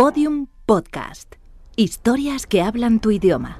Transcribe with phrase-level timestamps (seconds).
[0.00, 1.34] Podium Podcast.
[1.76, 3.58] Historias que hablan tu idioma.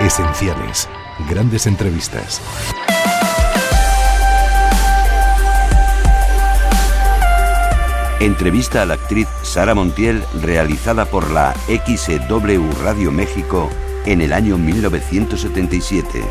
[0.00, 0.88] Esenciales.
[1.30, 2.42] Grandes entrevistas.
[8.18, 13.70] Entrevista a la actriz Sara Montiel realizada por la XW Radio México
[14.06, 16.24] en el año 1977.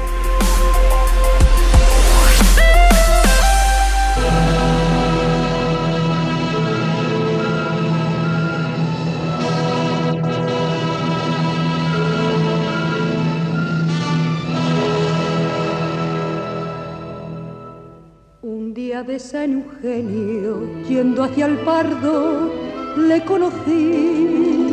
[19.35, 22.49] San Eugenio, yendo hacia el Pardo,
[22.95, 24.69] le conocí.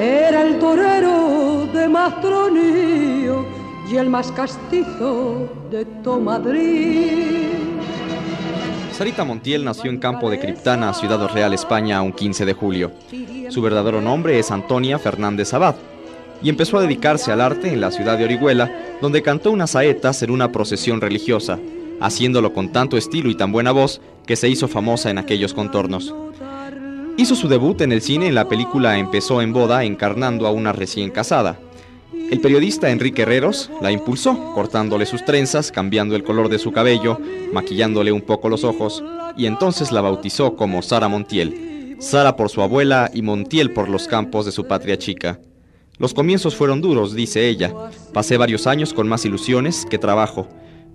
[0.00, 3.44] Era el torero de Mastronío
[3.90, 7.48] y el más castizo de Tomadrid.
[8.92, 12.92] Sarita Montiel nació en Campo de Criptana, Ciudad Real, España, un 15 de julio.
[13.48, 15.74] Su verdadero nombre es Antonia Fernández Abad
[16.40, 18.70] y empezó a dedicarse al arte en la ciudad de Orihuela,
[19.02, 21.58] donde cantó unas saetas en una procesión religiosa,
[22.00, 26.14] haciéndolo con tanto estilo y tan buena voz que se hizo famosa en aquellos contornos.
[27.16, 30.72] Hizo su debut en el cine en la película Empezó en boda encarnando a una
[30.72, 31.58] recién casada.
[32.30, 37.18] El periodista Enrique Herreros la impulsó, cortándole sus trenzas, cambiando el color de su cabello,
[37.52, 39.02] maquillándole un poco los ojos,
[39.36, 41.96] y entonces la bautizó como Sara Montiel.
[42.00, 45.40] Sara por su abuela y Montiel por los campos de su patria chica.
[45.98, 47.74] Los comienzos fueron duros, dice ella.
[48.12, 50.46] Pasé varios años con más ilusiones que trabajo.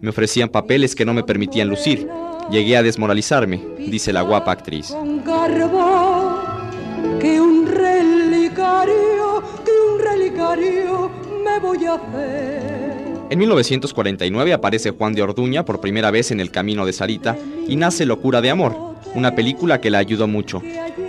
[0.03, 2.09] Me ofrecían papeles que no me permitían lucir.
[2.51, 4.87] Llegué a desmoralizarme, dice la guapa actriz.
[4.87, 6.41] Con garbo,
[7.21, 11.09] que un relicario, que un relicario
[11.45, 12.97] me voy a hacer.
[13.29, 17.77] En 1949 aparece Juan de Orduña por primera vez en El Camino de Sarita y
[17.77, 18.75] nace Locura de Amor,
[19.15, 20.61] una película que la ayudó mucho.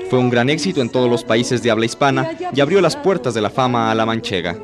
[0.09, 3.35] Fue un gran éxito en todos los países de habla hispana y abrió las puertas
[3.35, 4.57] de la fama a la manchega.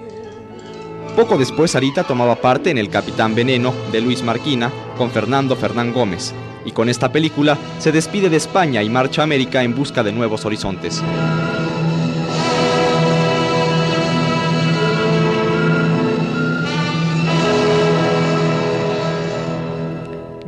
[1.16, 5.92] Poco después Sarita tomaba parte en El Capitán Veneno de Luis Marquina con Fernando Fernán
[5.92, 6.32] Gómez,
[6.64, 10.12] y con esta película se despide de España y marcha a América en busca de
[10.12, 11.02] nuevos horizontes.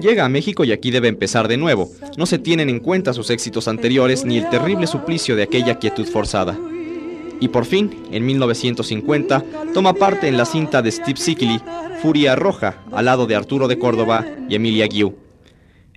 [0.01, 1.89] Llega a México y aquí debe empezar de nuevo.
[2.17, 6.07] No se tienen en cuenta sus éxitos anteriores ni el terrible suplicio de aquella quietud
[6.07, 6.59] forzada.
[7.43, 9.45] Y por fin, en 1950,
[9.75, 11.61] toma parte en la cinta de Steve Sikely,
[12.01, 15.17] Furia Roja, al lado de Arturo de Córdoba y Emilia Guiu.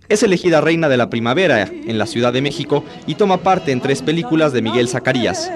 [0.10, 3.80] Es elegida reina de la primavera en la Ciudad de México y toma parte en
[3.80, 5.52] tres películas de Miguel Zacarías.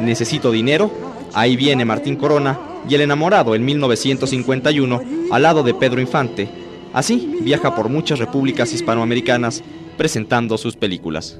[0.00, 0.90] Necesito dinero,
[1.34, 6.48] Ahí viene Martín Corona y El enamorado en 1951 al lado de Pedro Infante.
[6.92, 9.62] Así viaja por muchas repúblicas hispanoamericanas
[9.98, 11.38] presentando sus películas.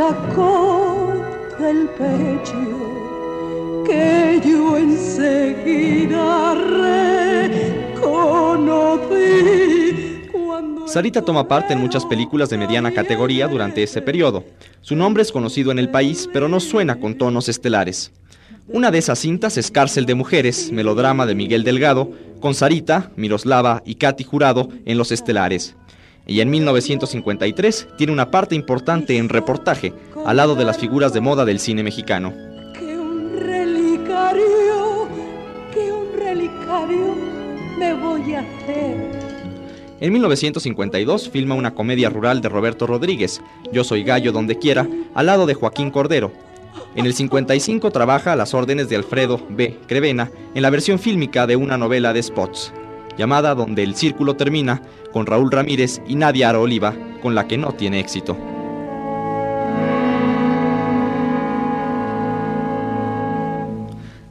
[0.00, 1.22] Sacó
[1.58, 2.62] del pecho
[3.86, 6.54] que yo enseguida
[10.86, 14.42] Sarita toma parte en muchas películas de mediana categoría durante ese periodo.
[14.80, 18.10] Su nombre es conocido en el país, pero no suena con tonos estelares.
[18.66, 23.82] Una de esas cintas es Cárcel de Mujeres, melodrama de Miguel Delgado, con Sarita, Miroslava
[23.84, 25.76] y Katy Jurado en los estelares.
[26.30, 29.92] Y en 1953 tiene una parte importante en reportaje,
[30.24, 32.32] al lado de las figuras de moda del cine mexicano.
[32.78, 35.08] que un relicario,
[35.74, 37.16] que un relicario
[37.76, 39.10] me voy a hacer.
[39.98, 43.42] En 1952 filma una comedia rural de Roberto Rodríguez,
[43.72, 46.30] Yo soy gallo donde quiera, al lado de Joaquín Cordero.
[46.94, 49.76] En el 55 trabaja a las órdenes de Alfredo B.
[49.88, 52.72] Crevena en la versión fílmica de una novela de Spots,
[53.20, 54.80] llamada Donde el círculo termina,
[55.12, 58.34] con Raúl Ramírez y Nadia Aro Oliva, con la que no tiene éxito.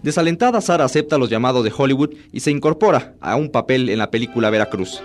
[0.02, 4.10] Desalentada, Sara acepta los llamados de Hollywood y se incorpora a un papel en la
[4.10, 5.04] película Veracruz.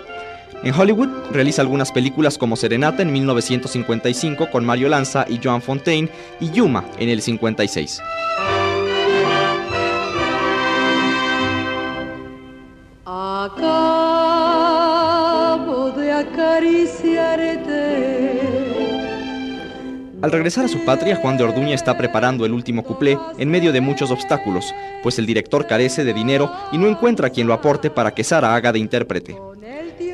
[0.63, 6.09] En Hollywood realiza algunas películas como Serenata en 1955 con Mario Lanza y Joan Fontaine
[6.39, 8.01] y Yuma en el 56.
[20.25, 23.71] Al regresar a su patria, Juan de Orduña está preparando el último cuplé en medio
[23.71, 24.73] de muchos obstáculos,
[25.03, 28.55] pues el director carece de dinero y no encuentra quien lo aporte para que Sara
[28.55, 29.37] haga de intérprete.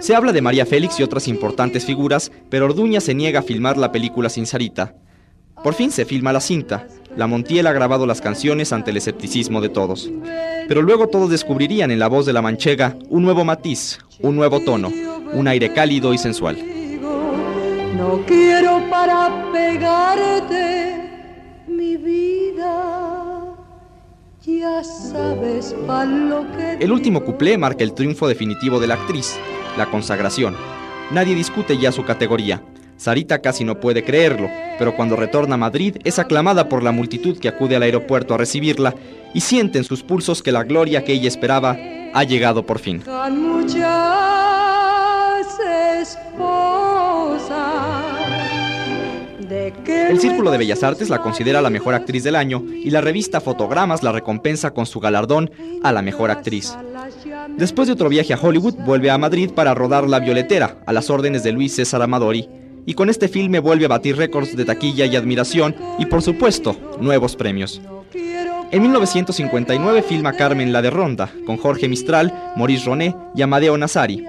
[0.02, 3.78] Se habla de María Félix y otras importantes figuras, pero Orduña se niega a filmar
[3.78, 4.96] la película sin Sarita.
[5.64, 6.88] Por fin se filma la cinta.
[7.16, 10.12] La Montiel ha grabado las canciones ante el escepticismo de todos.
[10.68, 14.60] Pero luego todos descubrirían en la voz de la manchega un nuevo matiz, un nuevo
[14.60, 14.92] tono.
[15.34, 16.58] un aire cálido y sensual.
[18.02, 20.96] No quiero para pegarte
[21.68, 23.56] mi vida.
[24.44, 29.38] Ya sabes para lo que El último cuplé marca el triunfo definitivo de la actriz,
[29.78, 30.56] la consagración.
[31.12, 32.64] Nadie discute ya su categoría.
[32.98, 34.50] Sarita casi no puede creerlo,
[34.80, 38.38] pero cuando retorna a Madrid es aclamada por la multitud que acude al aeropuerto a
[38.40, 38.96] recibirla
[39.36, 41.78] y siente en sus pulsos que la gloria que ella esperaba
[42.16, 43.02] ha llegado por fin.
[43.02, 44.32] Tan muchas
[50.10, 53.42] El Círculo de Bellas Artes la considera la mejor actriz del año y la revista
[53.42, 55.52] Fotogramas la recompensa con su galardón
[55.84, 56.76] a la mejor actriz.
[57.58, 61.10] Después de otro viaje a Hollywood, vuelve a Madrid para rodar La Violetera, a las
[61.10, 62.50] órdenes de Luis César Amadori,
[62.86, 66.76] y con este filme vuelve a batir récords de taquilla y admiración y, por supuesto,
[67.00, 67.82] nuevos premios.
[68.72, 74.26] En 1959 filma Carmen la de Ronda, con Jorge Mistral, Maurice Roné y Amadeo Nazari.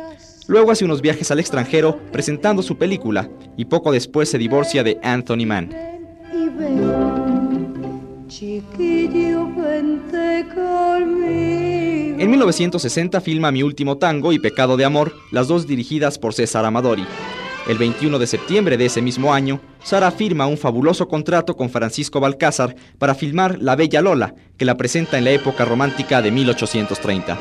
[0.52, 4.98] Luego hace unos viajes al extranjero presentando su película, y poco después se divorcia de
[5.02, 5.70] Anthony Mann.
[12.18, 16.66] En 1960 filma Mi último tango y Pecado de amor, las dos dirigidas por César
[16.66, 17.06] Amadori.
[17.66, 22.20] El 21 de septiembre de ese mismo año, Sara firma un fabuloso contrato con Francisco
[22.20, 27.38] Balcázar para filmar La Bella Lola, que la presenta en la época romántica de 1830.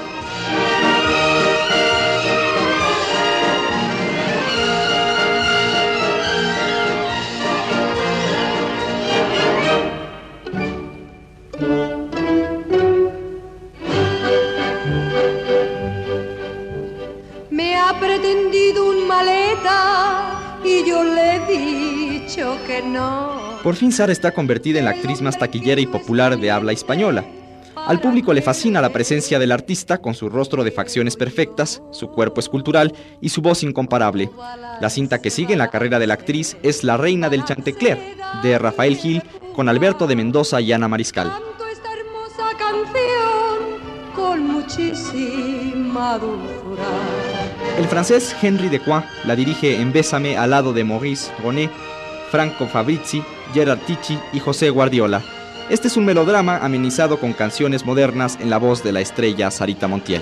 [23.63, 27.23] Por fin Sara está convertida en la actriz más taquillera y popular de habla española.
[27.75, 32.09] Al público le fascina la presencia del artista con su rostro de facciones perfectas, su
[32.09, 34.29] cuerpo escultural y su voz incomparable.
[34.79, 37.99] La cinta que sigue en la carrera de la actriz es La Reina del Chantecler,
[38.41, 39.23] de Rafael Gil,
[39.55, 41.29] con Alberto de Mendoza y Ana Mariscal.
[41.29, 46.83] Canto esta hermosa canción con muchísima dulzura.
[47.77, 51.69] El francés Henry Decoy la dirige en Bésame al lado de Maurice Roné,
[52.29, 55.21] Franco Fabrizi, Gerard Ticci y José Guardiola.
[55.69, 59.87] Este es un melodrama amenizado con canciones modernas en la voz de la estrella Sarita
[59.87, 60.21] Montiel.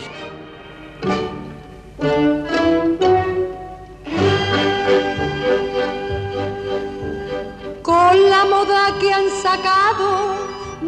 [7.81, 10.35] Con la moda que han sacado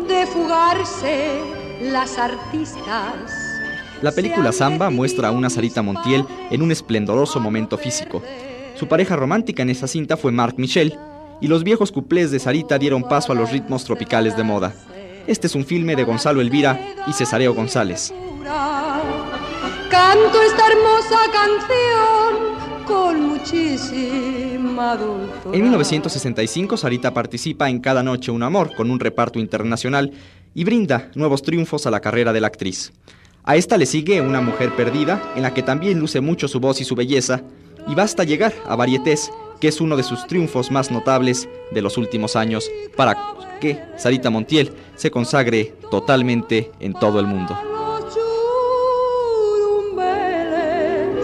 [0.07, 1.39] de fugarse
[1.81, 3.31] las artistas.
[4.01, 8.21] La película Samba muestra a una Sarita Montiel en un esplendoroso momento físico.
[8.75, 10.97] Su pareja romántica en esa cinta fue Marc Michel,
[11.41, 14.73] y los viejos cuplés de Sarita dieron paso a los ritmos tropicales de moda.
[15.27, 18.13] Este es un filme de Gonzalo Elvira y Cesareo González.
[19.89, 25.53] Canto esta hermosa canción con muchísima dulzura.
[25.53, 30.11] En 1965 Sarita participa en Cada noche un amor con un reparto internacional
[30.53, 32.93] y brinda nuevos triunfos a la carrera de la actriz.
[33.43, 36.79] A esta le sigue Una mujer perdida, en la que también luce mucho su voz
[36.81, 37.41] y su belleza,
[37.87, 39.31] y basta llegar a Varietés,
[39.61, 43.15] que es uno de sus triunfos más notables de los últimos años, para
[43.61, 47.55] que Sarita Montiel se consagre totalmente en todo el mundo.
[47.63, 48.13] Los
[49.85, 51.15] churumbeles,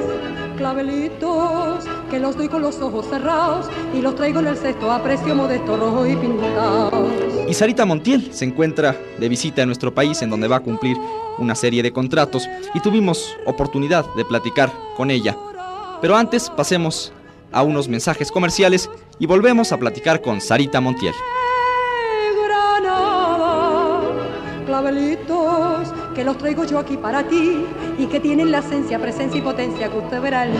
[0.55, 5.03] clavelitos que los doy con los ojos cerrados y los traigo en el cesto a
[5.03, 7.11] precio modesto rojo y pintados.
[7.49, 10.95] Y Sarita Montiel se encuentra de visita en nuestro país en donde va a cumplir
[11.39, 15.35] una serie de contratos y tuvimos oportunidad de platicar con ella.
[16.01, 17.11] Pero antes pasemos
[17.51, 18.89] a unos mensajes comerciales
[19.19, 21.13] y volvemos a platicar con Sarita Montiel.
[22.45, 24.01] Granada,
[24.65, 27.65] clavelitos que los traigo yo aquí para ti
[27.97, 30.57] y que tienen la esencia, presencia y potencia que usted verá en mí.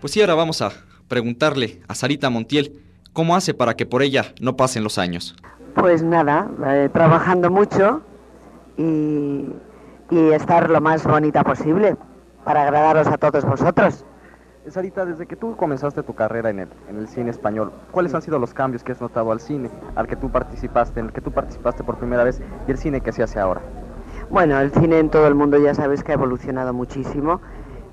[0.00, 0.72] Pues sí, ahora vamos a
[1.06, 2.80] preguntarle a Sarita Montiel
[3.12, 5.36] cómo hace para que por ella no pasen los años.
[5.74, 8.02] Pues nada, eh, trabajando mucho
[8.76, 9.46] y,
[10.10, 11.96] y estar lo más bonita posible
[12.44, 14.04] para agradaros a todos vosotros.
[14.68, 18.22] Sarita, desde que tú comenzaste tu carrera en el, en el cine español, ¿cuáles han
[18.22, 21.20] sido los cambios que has notado al cine, al que tú participaste, en el que
[21.20, 23.60] tú participaste por primera vez y el cine que se hace ahora?
[24.30, 27.40] Bueno, el cine en todo el mundo ya sabes que ha evolucionado muchísimo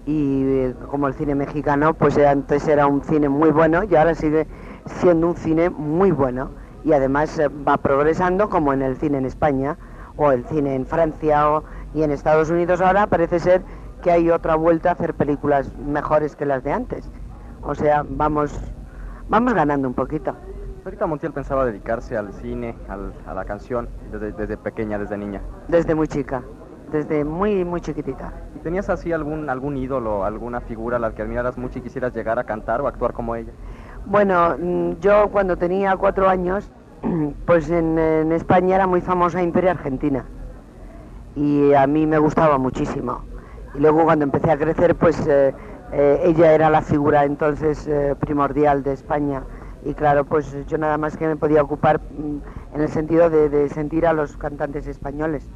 [0.05, 4.13] y eh, como el cine mexicano, pues antes era un cine muy bueno y ahora
[4.13, 4.47] sigue
[4.85, 6.51] siendo un cine muy bueno
[6.83, 9.77] y además eh, va progresando como en el cine en España
[10.17, 11.63] o el cine en Francia o,
[11.93, 13.63] y en Estados Unidos ahora parece ser
[14.01, 17.11] que hay otra vuelta a hacer películas mejores que las de antes.
[17.61, 18.57] O sea, vamos,
[19.27, 20.35] vamos ganando un poquito.
[20.83, 25.41] Sarita Montiel pensaba dedicarse al cine, al- a la canción, desde, desde pequeña, desde niña.
[25.67, 26.43] Desde muy chica.
[26.91, 28.33] desde muy, muy chiquitita.
[28.55, 32.15] ¿Y tenías así algún, algún ídolo, alguna figura a la que admiraras mucho y quisieras
[32.15, 33.51] llegar a cantar o actuar como ella?
[34.05, 36.71] Bueno, mm, yo cuando tenía cuatro años,
[37.45, 40.25] pues en, en España era muy famosa Imperio Argentina
[41.35, 43.21] y a mí me gustaba muchísimo.
[43.75, 45.53] Y luego cuando empecé a crecer, pues eh,
[45.91, 49.43] eh, ella era la figura entonces eh, primordial de España
[49.83, 53.69] y claro, pues yo nada más que me podía ocupar mm, en el sentido de,
[53.69, 55.49] sentir a los cantantes españoles.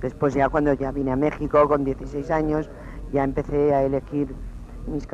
[0.00, 2.70] Después ya cuando ya vine a México con 16 años,
[3.12, 4.34] ya empecé a elegir
[4.86, 5.06] mis,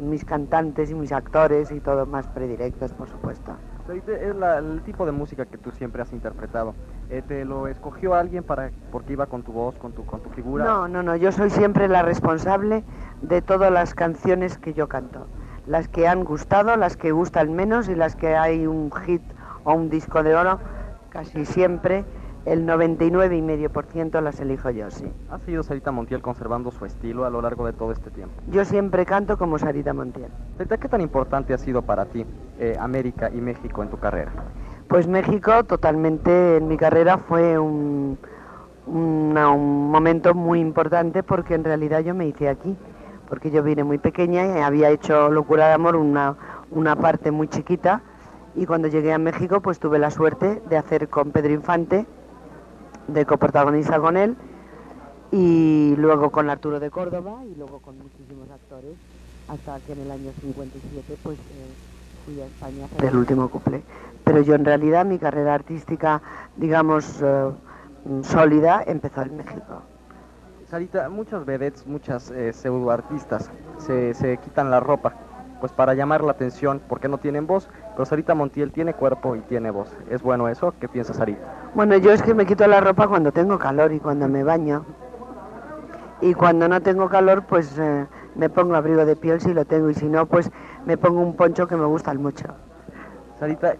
[0.00, 3.56] mis cantantes y mis actores y todo más predilectos, por supuesto.
[3.88, 6.74] Es la- el tipo de música que tú siempre has interpretado.
[7.08, 10.28] Eh, ¿Te lo escogió alguien para porque iba con tu voz, con tu, con tu
[10.28, 10.64] figura?
[10.64, 12.84] No, no, no, yo soy siempre la responsable
[13.22, 15.26] de todas las canciones que yo canto.
[15.66, 19.22] Las que han gustado, las que gustan menos y las que hay un hit
[19.64, 20.58] o un disco de oro,
[21.08, 22.04] casi siempre
[22.52, 25.10] el 99,5% las elijo yo, sí.
[25.30, 28.34] ¿Ha seguido Sarita Montiel conservando su estilo a lo largo de todo este tiempo?
[28.48, 30.30] Yo siempre canto como Sarita Montiel.
[30.56, 32.24] Sarita, ¿qué tan importante ha sido para ti
[32.58, 34.32] eh, América y México en tu carrera?
[34.88, 38.18] Pues México totalmente en mi carrera fue un,
[38.86, 42.76] una- un momento muy importante porque en realidad yo me hice aquí,
[43.28, 46.36] porque yo vine muy pequeña y había hecho Locura de Amor una,
[46.70, 48.00] una parte muy chiquita
[48.54, 52.06] y cuando llegué a México pues tuve la suerte de hacer con Pedro Infante,
[53.08, 54.36] de coprotagonista con él
[55.32, 58.94] y luego con Arturo de Córdoba y luego con muchísimos actores
[59.48, 61.42] hasta que en el año 57 pues eh,
[62.24, 63.82] fui a España a hacer el último couple.
[64.24, 66.20] Pero yo en realidad mi carrera artística,
[66.56, 67.50] digamos, eh,
[68.04, 69.82] mm, sólida, empezó en México.
[70.66, 75.14] Sarita, muchos vedettes, muchas eh, pseudoartistas se, se quitan la ropa
[75.60, 79.40] pues para llamar la atención porque no tienen voz, pero Sarita Montiel tiene cuerpo y
[79.40, 79.96] tiene voz.
[80.10, 80.74] ¿Es bueno eso?
[80.80, 81.70] ¿Qué piensa Sarita?
[81.74, 84.84] Bueno, yo es que me quito la ropa cuando tengo calor y cuando me baño.
[86.20, 89.90] Y cuando no tengo calor, pues eh, me pongo abrigo de piel si lo tengo
[89.90, 90.50] y si no, pues
[90.84, 92.48] me pongo un poncho que me gusta mucho.
[93.38, 93.74] Sarita,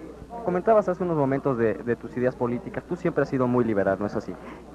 [0.45, 2.85] comentabas hace unos momentos de, de tus ideas políticas.
[2.85, 4.33] Tú siempre has sido muy liberal, ¿no es así?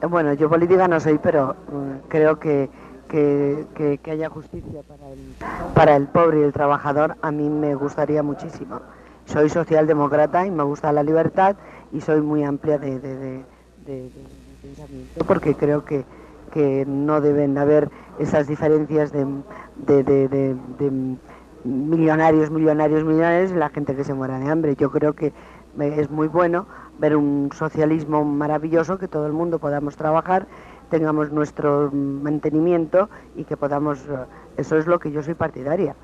[0.08, 2.70] Bueno, yo política no soy, pero mm, creo que,
[3.08, 3.66] que,
[4.02, 5.36] que- haya justicia para el,
[5.74, 8.80] para el pobre y el trabajador a mí me gustaría muchísimo.
[9.26, 11.56] Soy socialdemócrata y me gusta la libertad
[11.92, 13.46] y soy muy amplia de, de-
[13.86, 14.12] de-
[14.62, 16.06] pensamiento porque creo que,
[16.52, 19.26] que no deben haber esas diferencias de,
[19.76, 21.18] de- de- de-
[21.64, 24.76] millonarios, millonarios, millonarios y la gente que se muera de hambre.
[24.76, 25.34] Yo creo que
[25.80, 26.68] es muy bueno
[27.00, 30.48] ver un socialismo maravilloso, que todo el mundo podamos trabajar,
[30.90, 34.00] tengamos nuestro mantenimiento y que podamos...
[34.08, 34.26] eh,
[34.58, 35.96] Eso es lo que yo soy partidaria.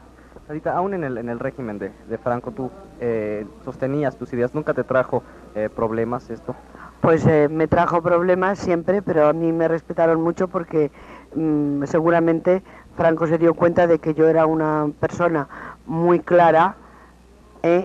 [0.47, 4.55] Sarita, aún en el, en el régimen de, de Franco, tú eh, sostenías tus ideas.
[4.55, 5.21] ¿Nunca te trajo
[5.53, 6.55] eh, problemas esto?
[7.01, 10.91] Pues eh, me trajo problemas siempre, pero a mí me respetaron mucho porque
[11.35, 12.63] mm, seguramente
[12.97, 15.47] Franco se dio cuenta de que yo era una persona
[15.85, 16.75] muy clara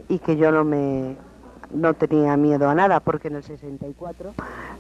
[0.09, 1.17] y que yo no me
[1.73, 4.33] no tenía miedo a nada, porque en el 64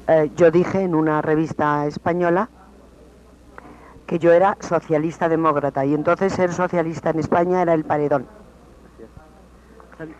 [0.06, 2.48] eh, yo dije en una revista española
[4.06, 8.26] que yo era socialista demócrata y entonces ser socialista en España era el paredón.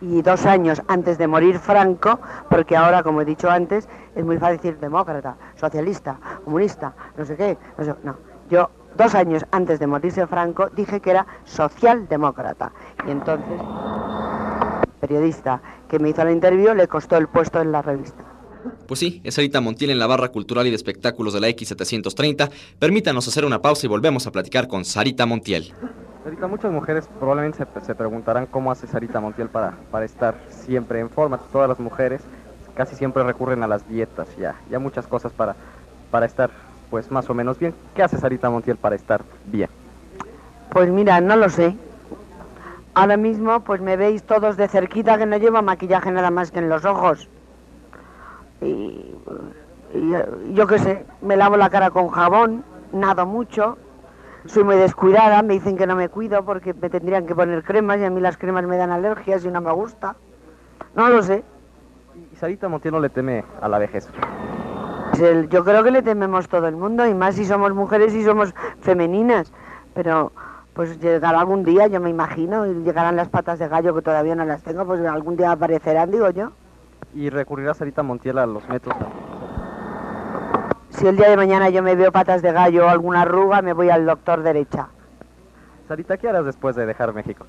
[0.01, 4.37] Y dos años antes de morir Franco, porque ahora, como he dicho antes, es muy
[4.37, 8.15] fácil decir demócrata, socialista, comunista, no sé qué, no sé, no.
[8.49, 12.71] Yo dos años antes de morirse Franco dije que era socialdemócrata.
[13.05, 17.81] Y entonces, el periodista que me hizo la interview le costó el puesto en la
[17.81, 18.23] revista.
[18.87, 22.49] Pues sí, es Sarita Montiel en la barra cultural y de espectáculos de la X730.
[22.79, 25.73] Permítanos hacer una pausa y volvemos a platicar con Sarita Montiel.
[26.23, 30.99] Sarita, muchas mujeres probablemente se, se preguntarán cómo hace Sarita Montiel para, para estar siempre
[30.99, 31.37] en forma.
[31.51, 32.21] Todas las mujeres
[32.75, 35.55] casi siempre recurren a las dietas ya, ya muchas cosas para,
[36.11, 36.51] para estar
[36.89, 37.73] pues más o menos bien.
[37.95, 39.69] ¿Qué hace Sarita Montiel para estar bien?
[40.71, 41.75] Pues mira, no lo sé.
[42.93, 46.59] Ahora mismo pues me veis todos de cerquita que no llevo maquillaje nada más que
[46.59, 47.29] en los ojos.
[48.61, 49.15] Y,
[49.93, 53.77] y, eh, yo qué sé, me lavo la cara con jabón, nado mucho,
[54.45, 57.99] soy muy descuidada, me dicen que no me cuido porque me tendrían que poner cremas
[57.99, 60.15] y a mí las cremas me dan alergias y no me gusta.
[60.95, 61.43] No lo sé.
[62.31, 64.07] Y Sarita Montiel no le teme a la vejez.
[65.49, 68.53] Yo creo que le tememos todo el mundo y más si somos mujeres y somos
[68.81, 69.51] femeninas.
[69.93, 70.31] Pero
[70.73, 74.35] pues llegará algún día, yo me imagino, y llegarán las patas de gallo que todavía
[74.35, 76.51] no las tengo, pues algún día aparecerán, digo yo.
[77.15, 78.97] Y recurrirá Sarita Montiel a los métodos.
[80.89, 83.73] Si el día de mañana yo me veo patas de gallo o alguna arruga, me
[83.73, 84.89] voy al doctor derecha.
[85.87, 87.45] Sarita, ¿qué harás después de dejar México?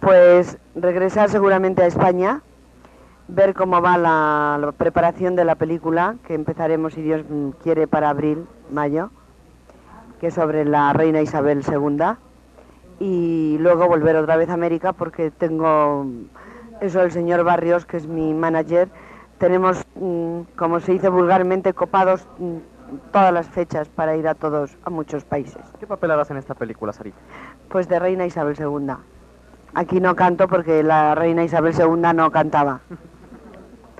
[0.00, 2.42] Pues regresar seguramente a España
[3.34, 7.22] ver cómo va la, la preparación de la película, que empezaremos, si Dios
[7.62, 9.10] quiere, para abril, mayo,
[10.20, 12.16] que es sobre la reina Isabel II.
[12.98, 16.06] Y luego volver otra vez a América porque tengo
[16.80, 18.88] eso el señor Barrios, que es mi manager.
[19.38, 22.56] Tenemos, mm, como se dice vulgarmente, copados mm,
[23.12, 25.62] todas las fechas para ir a todos, a muchos países.
[25.78, 27.18] ¿Qué papel harás en esta película, Sarita?
[27.68, 28.94] Pues de reina Isabel II.
[29.74, 32.80] Aquí no canto porque la reina Isabel II no cantaba.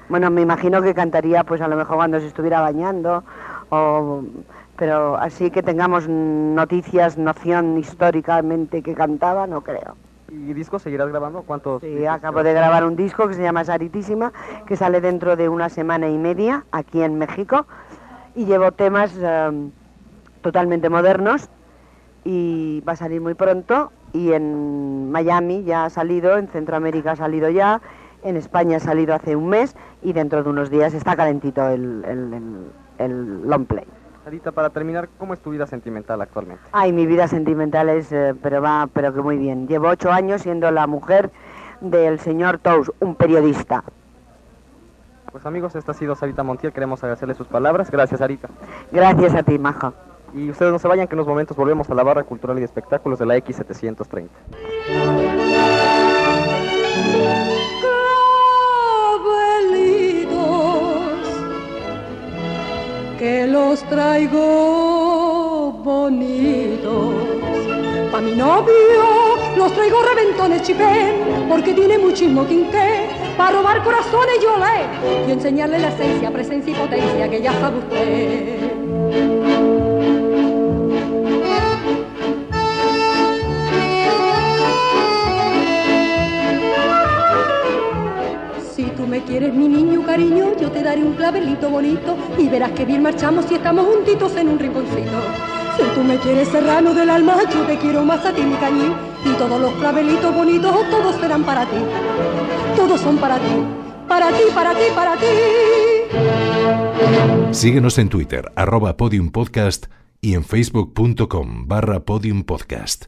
[0.09, 3.23] Bueno, me imagino que cantaría pues a lo mejor cuando se estuviera bañando,
[3.69, 4.25] o,
[4.75, 9.95] pero así que tengamos noticias, noción históricamente que cantaba, no creo.
[10.31, 11.43] ¿Y disco seguirás grabando?
[11.43, 11.81] ¿Cuántos?
[11.83, 14.33] Sí, discos acabo de grabar un disco que se llama Saritísima,
[14.67, 17.67] que sale dentro de una semana y media aquí en México
[18.37, 19.71] y llevo temas eh,
[20.43, 21.49] totalmente modernos
[22.25, 27.17] y va a salir muy pronto y en Miami ya ha salido, en Centroamérica ha
[27.17, 27.81] salido ya,
[28.23, 32.05] en España ha salido hace un mes y dentro de unos días está calentito el,
[32.05, 33.87] el, el- el long play.
[34.31, 36.63] Sarita, para terminar, ¿cómo es tu vida sentimental actualmente?
[36.71, 39.67] Ay, mi vida sentimental es, eh, pero va, pero que muy bien.
[39.67, 41.33] Llevo ocho años siendo la mujer
[41.81, 43.83] del señor Tous, un periodista.
[45.33, 47.91] Pues amigos, esta ha sido Sarita Montiel, queremos agradecerle sus palabras.
[47.91, 48.49] Gracias, Sarita.
[48.93, 49.95] Gracias a ti, Majo.
[50.33, 52.61] Y ustedes no se vayan, que en unos momentos volvemos a la barra cultural y
[52.61, 54.29] de espectáculos de la X730.
[63.47, 67.15] Los traigo bonitos.
[68.13, 73.09] Pa' mi novio los traigo reventones chipén, porque tiene muchísimo quinqué.
[73.37, 77.79] Para robar corazones yo le y enseñarle la esencia, presencia y potencia que ya sabe
[77.79, 78.70] usted.
[90.21, 94.37] Cariño, yo te daré un clavelito bonito y verás que bien marchamos si estamos juntitos
[94.37, 95.19] en un rinconcito.
[95.77, 98.93] Si tú me quieres serrano del alma, yo te quiero más a ti, mi cañín,
[99.25, 101.77] y todos los clavelitos bonitos, todos serán para ti.
[102.77, 103.65] Todos son para ti,
[104.07, 105.27] para ti, para ti, para ti.
[107.53, 109.87] Síguenos en Twitter, arroba podiumpodcast
[110.21, 113.07] y en facebook.com barra podiumpodcast.